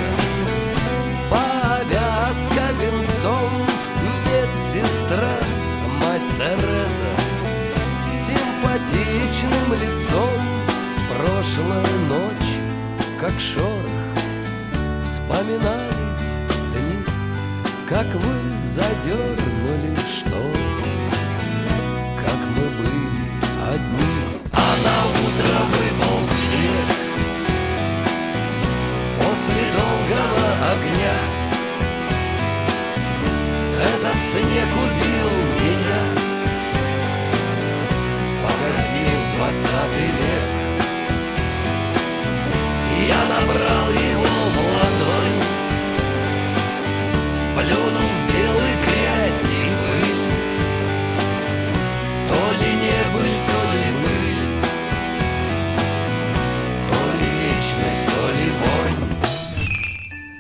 повязка 1.29 2.67
венцом 2.81 3.51
Медсестра, 4.25 5.39
мать 6.01 6.23
Тереза 6.39 7.13
Симпатичным 8.07 9.73
лицом 9.81 10.39
Прошлая 11.09 11.97
ночь, 12.09 12.61
как 13.21 13.41
шорох 13.41 13.82
Вспоминались 15.33 16.29
дни 16.73 17.03
Как 17.89 18.07
вы 18.07 18.51
задернули 18.51 19.97
шторы 20.07 20.85
Как 22.19 22.41
мы 22.55 22.65
были 22.77 23.07
одни. 23.73 24.15
А 24.53 24.69
на 24.85 24.97
утро 25.25 25.55
выпал 25.73 26.21
снег 26.37 26.89
После 29.17 29.63
долгого 29.73 30.47
огня. 30.71 31.19
Этот 33.81 34.19
снег 34.31 34.71
убил 34.85 35.31
меня 35.65 36.03
Погасил 38.43 39.21
двадцатый 39.35 40.09
век. 40.09 40.47
Я 43.09 43.21
набрал 43.25 43.89
его 43.91 44.32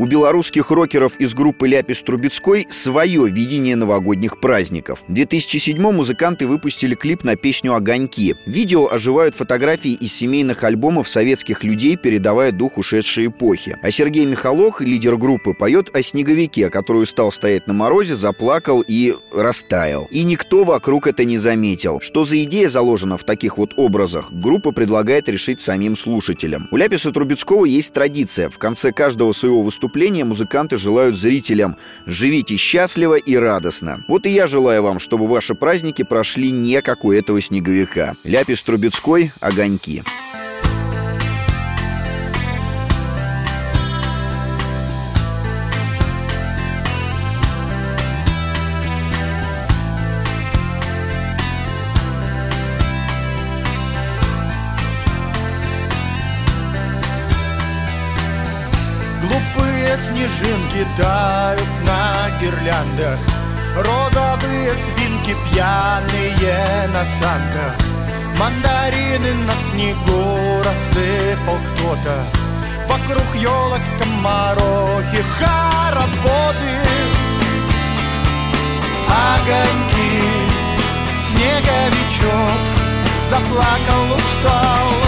У 0.02 0.06
белорусских 0.06 0.72
рокеров 0.72 1.12
из 1.20 1.32
группы 1.32 1.68
«Ляпис 1.68 2.02
Трубецкой» 2.02 2.66
свое 2.70 3.28
видение 3.28 3.76
новогодних 3.76 4.40
праздников. 4.40 4.98
В 5.06 5.12
2007 5.12 5.78
музыканты 5.78 6.48
выпустили 6.48 6.96
клип 6.96 7.22
на 7.22 7.36
песню 7.36 7.72
«Огоньки». 7.72 8.34
Видео 8.44 8.92
оживают 8.92 9.36
фотографии 9.36 9.92
из 9.92 10.12
семейных 10.12 10.64
альбомов 10.64 11.08
советских 11.08 11.62
людей, 11.62 11.96
передавая 11.96 12.50
дух 12.50 12.78
ушедшей 12.78 13.26
эпохи. 13.26 13.76
А 13.80 13.92
Сергей 13.92 14.24
Михалох, 14.24 14.80
лидер 14.80 15.16
группы, 15.16 15.54
поет 15.54 15.94
о 15.94 16.02
снеговике, 16.02 16.68
который 16.68 17.06
стал 17.06 17.30
стоять 17.30 17.68
на 17.68 17.72
морозе, 17.72 18.16
заплакал 18.16 18.82
и 18.84 19.14
растаял. 19.32 20.08
И 20.10 20.24
никто 20.24 20.64
вокруг 20.64 21.06
это 21.06 21.24
не 21.24 21.38
заметил. 21.38 22.00
Что 22.00 22.24
за 22.24 22.42
идея 22.42 22.68
заложена 22.68 23.18
в 23.18 23.22
таких 23.22 23.56
вот 23.56 23.74
образах, 23.76 24.32
группа 24.32 24.72
предлагает 24.72 25.28
решить 25.28 25.60
самим 25.60 25.96
слушателям. 25.96 26.66
У 26.72 26.76
Ляписа 26.76 27.12
Трубецкого 27.12 27.66
есть 27.66 27.92
традиция. 27.92 28.50
В 28.50 28.58
конце 28.58 28.90
каждого 28.90 29.32
своего 29.32 29.62
выступления 29.62 29.91
музыканты 30.24 30.76
желают 30.76 31.16
зрителям 31.16 31.76
«Живите 32.06 32.56
счастливо 32.56 33.14
и 33.14 33.36
радостно». 33.36 34.04
Вот 34.08 34.26
и 34.26 34.30
я 34.30 34.46
желаю 34.46 34.82
вам, 34.82 34.98
чтобы 34.98 35.26
ваши 35.26 35.54
праздники 35.54 36.02
прошли 36.02 36.50
не 36.50 36.82
как 36.82 37.04
у 37.04 37.12
этого 37.12 37.40
снеговика. 37.40 38.14
Ляпис 38.24 38.62
Трубецкой 38.62 39.32
«Огоньки». 39.40 40.02
Свинки 65.22 65.36
пьяные 65.50 66.88
на 66.88 67.04
санках. 67.20 67.74
Мандарины 68.38 69.34
на 69.34 69.52
снегу 69.70 70.58
рассыпал 70.58 71.56
кто-то. 71.76 72.24
Вокруг 72.88 73.34
елок 73.36 73.80
скоморохи 73.94 75.22
хороводы. 75.38 76.74
Огоньки, 79.08 80.22
снеговичок 81.30 82.60
заплакал, 83.30 84.16
устал 84.16 85.01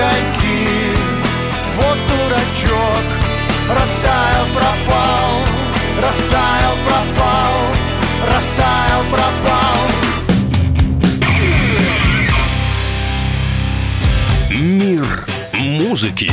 Огоньки, 0.00 0.96
вот 1.76 1.98
дурачок 2.08 3.04
растаял, 3.68 4.46
пропал 4.54 5.30
Растаял, 6.00 6.76
пропал, 6.86 7.54
растаял, 8.26 9.02
пропал 9.10 9.78
Мир 14.50 15.26
музыки 15.52 16.30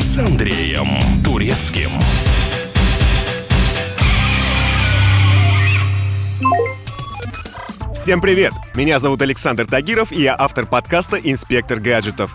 с 0.00 0.16
Андреем 0.16 0.98
Турецким. 1.22 1.90
Всем 7.92 8.22
привет! 8.22 8.52
Меня 8.74 8.98
зовут 8.98 9.20
Александр 9.20 9.66
Тагиров, 9.66 10.10
и 10.10 10.22
я 10.22 10.34
автор 10.38 10.64
подкаста 10.64 11.18
«Инспектор 11.18 11.78
гаджетов». 11.78 12.34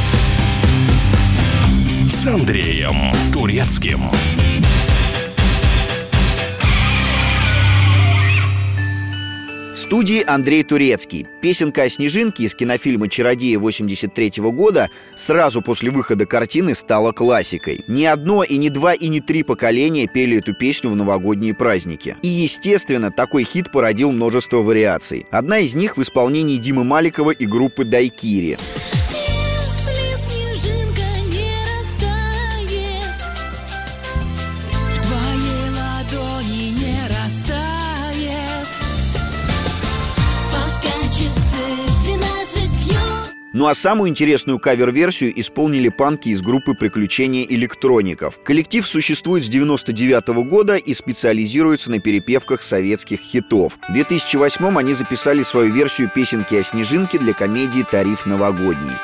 с 2.21 2.27
Андреем 2.27 3.11
Турецким. 3.33 4.11
В 9.73 9.75
студии 9.75 10.23
Андрей 10.23 10.63
Турецкий. 10.63 11.25
Песенка 11.41 11.81
о 11.81 11.89
снежинке 11.89 12.43
из 12.43 12.53
кинофильма 12.53 13.09
«Чародеи» 13.09 13.55
83 13.55 14.33
года 14.51 14.91
сразу 15.17 15.63
после 15.63 15.89
выхода 15.89 16.27
картины 16.27 16.75
стала 16.75 17.11
классикой. 17.11 17.83
Ни 17.87 18.03
одно, 18.03 18.43
и 18.43 18.57
не 18.57 18.69
два, 18.69 18.93
и 18.93 19.07
не 19.07 19.19
три 19.19 19.41
поколения 19.41 20.07
пели 20.07 20.37
эту 20.37 20.53
песню 20.53 20.91
в 20.91 20.95
новогодние 20.95 21.55
праздники. 21.55 22.17
И, 22.21 22.27
естественно, 22.27 23.09
такой 23.09 23.45
хит 23.45 23.71
породил 23.71 24.11
множество 24.11 24.57
вариаций. 24.57 25.25
Одна 25.31 25.57
из 25.57 25.73
них 25.73 25.97
в 25.97 26.01
исполнении 26.03 26.57
Димы 26.57 26.83
Маликова 26.83 27.31
и 27.31 27.47
группы 27.47 27.83
«Дайкири». 27.83 28.59
Если 28.59 29.00
Ну 43.61 43.67
а 43.67 43.75
самую 43.75 44.09
интересную 44.09 44.57
кавер-версию 44.57 45.39
исполнили 45.39 45.89
панки 45.89 46.29
из 46.29 46.41
группы 46.41 46.73
«Приключения 46.73 47.45
электроников». 47.45 48.39
Коллектив 48.43 48.83
существует 48.83 49.45
с 49.45 49.49
99 49.49 50.29
года 50.49 50.77
и 50.77 50.95
специализируется 50.95 51.91
на 51.91 51.99
перепевках 51.99 52.63
советских 52.63 53.19
хитов. 53.19 53.77
В 53.87 53.93
2008 53.93 54.79
они 54.79 54.95
записали 54.95 55.43
свою 55.43 55.71
версию 55.71 56.09
песенки 56.09 56.55
о 56.55 56.63
снежинке 56.63 57.19
для 57.19 57.33
комедии 57.33 57.85
«Тариф 57.87 58.25
новогодний». 58.25 58.95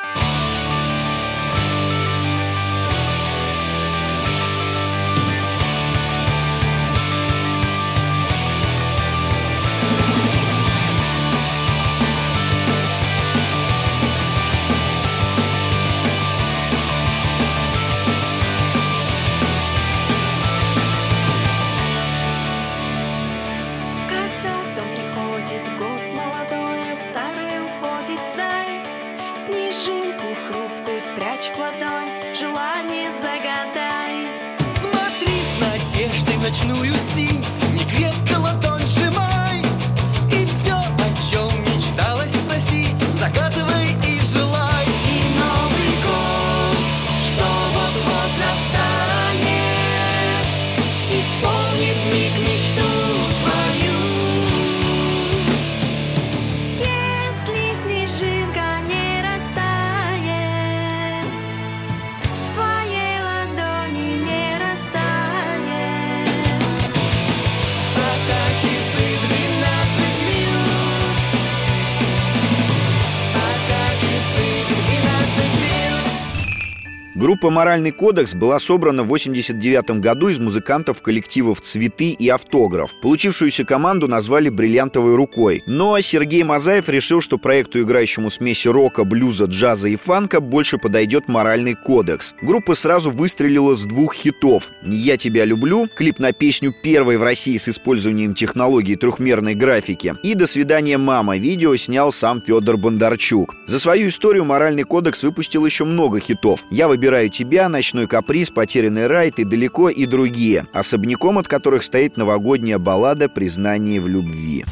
Группа 77.38 77.54
«Моральный 77.54 77.92
кодекс» 77.92 78.34
была 78.34 78.58
собрана 78.58 79.04
в 79.04 79.06
1989 79.06 80.00
году 80.00 80.26
из 80.26 80.40
музыкантов 80.40 81.02
коллективов 81.02 81.60
«Цветы» 81.60 82.10
и 82.10 82.28
«Автограф». 82.28 82.92
Получившуюся 83.00 83.64
команду 83.64 84.08
назвали 84.08 84.48
«Бриллиантовой 84.48 85.14
рукой». 85.14 85.62
Но 85.64 86.00
Сергей 86.00 86.42
Мазаев 86.42 86.88
решил, 86.88 87.20
что 87.20 87.38
проекту, 87.38 87.80
играющему 87.80 88.28
смеси 88.30 88.66
рока, 88.66 89.04
блюза, 89.04 89.44
джаза 89.44 89.88
и 89.88 89.94
фанка, 89.94 90.40
больше 90.40 90.78
подойдет 90.78 91.28
«Моральный 91.28 91.76
кодекс». 91.76 92.34
Группа 92.42 92.74
сразу 92.74 93.10
выстрелила 93.10 93.76
с 93.76 93.84
двух 93.84 94.16
хитов 94.16 94.70
«Я 94.82 95.16
тебя 95.16 95.44
люблю», 95.44 95.86
клип 95.86 96.18
на 96.18 96.32
песню 96.32 96.74
первой 96.82 97.18
в 97.18 97.22
России 97.22 97.56
с 97.56 97.68
использованием 97.68 98.34
технологии 98.34 98.96
трехмерной 98.96 99.54
графики, 99.54 100.16
и 100.24 100.34
«До 100.34 100.48
свидания, 100.48 100.98
мама» 100.98 101.38
видео 101.38 101.76
снял 101.76 102.12
сам 102.12 102.42
Федор 102.42 102.76
Бондарчук. 102.78 103.54
За 103.68 103.78
свою 103.78 104.08
историю 104.08 104.44
«Моральный 104.44 104.82
кодекс» 104.82 105.22
выпустил 105.22 105.64
еще 105.64 105.84
много 105.84 106.18
хитов. 106.18 106.64
«Я 106.72 106.88
выбираю 106.88 107.28
тебя», 107.38 107.68
«Ночной 107.68 108.08
каприз», 108.08 108.50
«Потерянный 108.50 109.06
рай», 109.06 109.30
«Ты 109.30 109.44
далеко» 109.44 109.88
и 109.90 110.06
другие, 110.06 110.66
особняком 110.72 111.38
от 111.38 111.46
которых 111.46 111.84
стоит 111.84 112.16
новогодняя 112.16 112.78
баллада 112.78 113.28
«Признание 113.28 114.00
в 114.00 114.08
любви». 114.08 114.64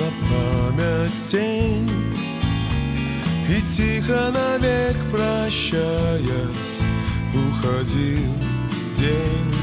На 0.00 0.10
память 0.28 1.30
тень. 1.30 1.88
И 3.48 3.60
тихо 3.76 4.32
навек 4.32 4.96
прощаясь, 5.12 6.80
уходил 7.34 8.34
день. 8.96 9.54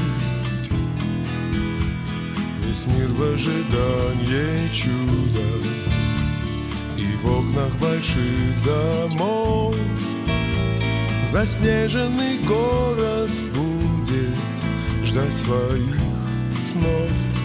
Весь 2.62 2.86
мир 2.86 3.08
в 3.08 3.34
ожидании 3.34 4.72
чуда, 4.72 5.48
И 6.96 7.16
в 7.22 7.38
окнах 7.38 7.72
больших 7.80 8.64
домов 8.64 9.74
Заснеженный 11.30 12.38
город 12.38 13.30
будет 13.54 14.36
ждать 15.04 15.34
своих 15.34 15.96
снов. 16.62 17.37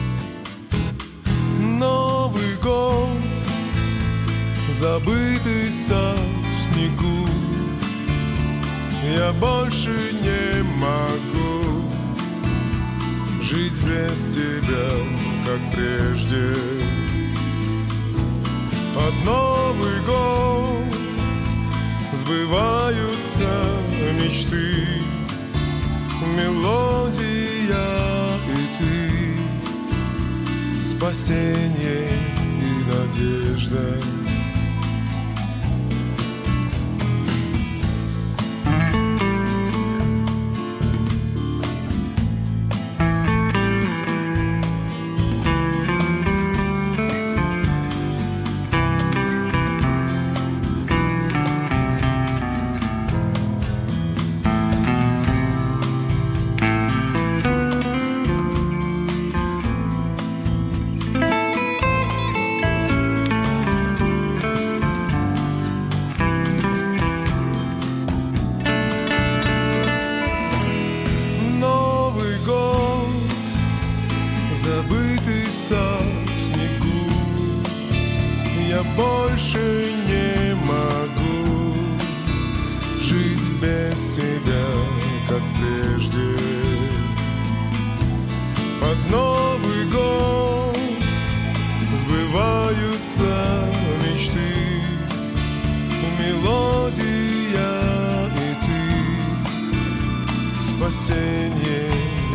Новый 1.84 2.56
год, 2.64 3.34
забытый 4.70 5.70
сад 5.70 6.18
в 6.56 6.62
снегу. 6.64 7.28
Я 9.18 9.34
больше 9.34 9.92
не 10.22 10.64
могу 10.80 11.84
жить 13.42 13.82
без 13.84 14.34
тебя, 14.34 14.88
как 15.46 15.60
прежде. 15.74 16.56
Под 18.96 19.14
Новый 19.26 20.00
год 20.06 21.12
сбываются 22.14 23.52
мечты, 24.22 24.88
мелодия 26.38 28.23
спасение 30.98 32.10
и 32.62 32.84
надежда. 32.92 34.13
Сбываются 92.74 93.24
мечты, 94.04 94.40
мелодия 96.20 97.06
и 98.36 98.56
ты 98.66 98.78
спасение 100.64 101.92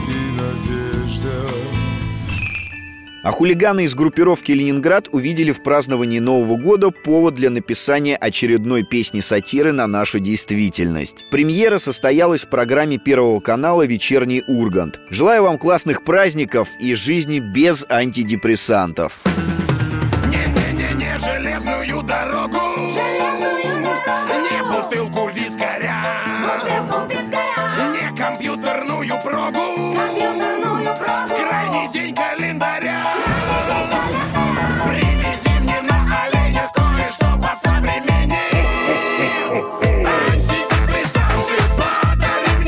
и 0.08 0.10
надежда. 0.40 1.36
А 3.24 3.32
хулиганы 3.32 3.84
из 3.84 3.94
группировки 3.94 4.52
«Ленинград» 4.52 5.08
увидели 5.12 5.50
в 5.50 5.62
праздновании 5.62 6.18
Нового 6.18 6.56
года 6.56 6.90
повод 6.90 7.34
для 7.34 7.50
написания 7.50 8.16
очередной 8.16 8.84
песни-сатиры 8.84 9.72
на 9.72 9.86
нашу 9.86 10.18
действительность. 10.20 11.26
Премьера 11.30 11.78
состоялась 11.78 12.42
в 12.42 12.48
программе 12.48 12.96
Первого 12.96 13.40
канала 13.40 13.84
«Вечерний 13.84 14.42
Ургант». 14.46 15.00
Желаю 15.10 15.42
вам 15.42 15.58
классных 15.58 16.04
праздников 16.04 16.68
и 16.80 16.94
жизни 16.94 17.40
без 17.40 17.84
антидепрессантов. 17.90 19.20
Не-не-не-не 21.18 21.34
железную 21.34 22.02
дорогу. 22.02 22.60
Не 24.50 24.62
бутылку 24.62 25.28
вискаря. 25.28 26.02
Не 27.92 28.16
компьютерную 28.16 29.20
прогу. 29.22 29.94
В 31.26 31.34
крайний 31.34 31.88
день 31.92 32.14
календаря. 32.14 33.04
Привези 34.88 35.60
мне 35.60 35.80
на 35.82 36.06
оленя 36.22 36.70
кое-что 36.72 37.38
посовременней 37.38 38.38
Антидепрессанты 40.06 41.58
Подари 41.76 42.62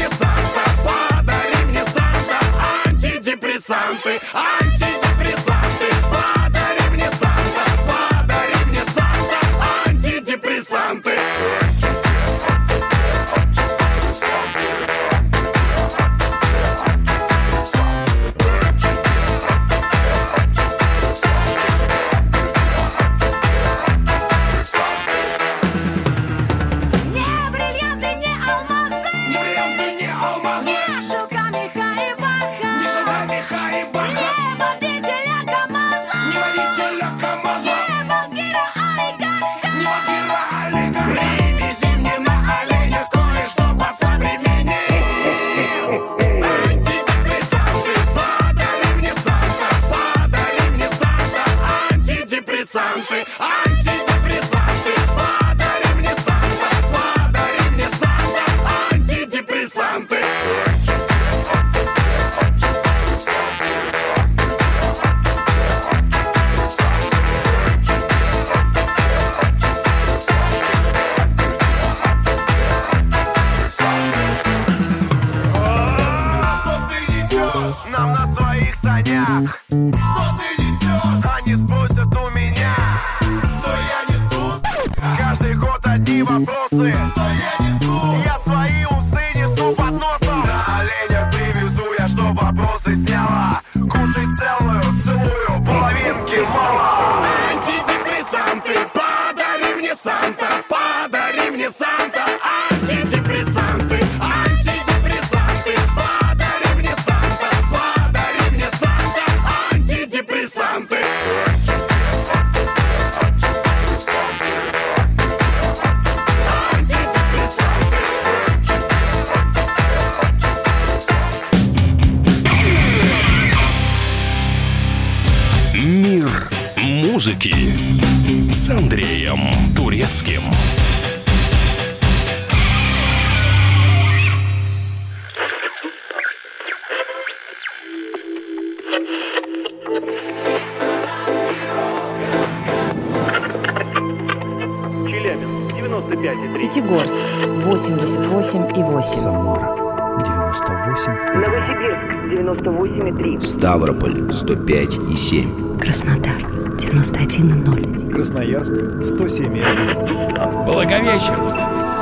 105 154.51 154.99
и 155.13 155.17
7. 155.17 155.79
Краснодар 155.79 156.43
91 156.77 157.63
0. 157.63 158.11
Красноярск 158.11 158.73
107 159.05 159.57
и 159.57 159.61
1. 159.61 160.65
Благовещенск 160.65 161.57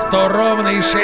100 0.09 0.28
ровно 0.30 0.68
и 0.68 0.80
60. 0.80 0.96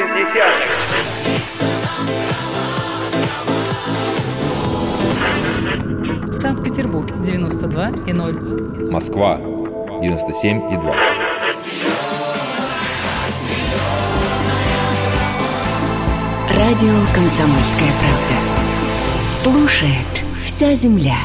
Санкт-Петербург 6.41 7.11
92 7.21 7.91
и 8.07 8.13
0. 8.15 8.91
Москва 8.91 9.37
97 9.37 10.73
и 10.73 10.77
2. 10.77 10.97
Радио 16.57 16.97
«Комсомольская 17.15 17.93
правда». 18.01 18.35
Слушает 19.29 20.25
вся 20.43 20.75
земля. 20.77 21.17